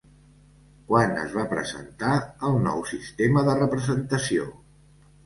Quan 0.91 1.11
es 1.23 1.35
va 1.39 1.43
presentar 1.51 2.13
el 2.49 2.57
nou 2.69 2.81
sistema 2.93 3.45
de 3.49 3.55
representació? 3.59 4.49